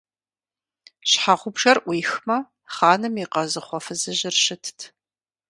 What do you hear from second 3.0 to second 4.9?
и къазыхъуэ фызыжьыр щытт.